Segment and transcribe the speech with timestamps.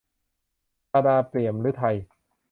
[0.89, 1.95] ธาดา เปี่ยมฤทัย